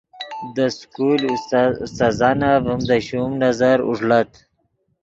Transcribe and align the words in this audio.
دے 0.55 0.67
سکول 0.79 1.21
استاذانف 1.83 2.59
ڤیم 2.67 2.81
دے 2.89 2.97
شوم 3.07 3.31
نظر 3.43 3.77
اوݱڑت 3.87 4.31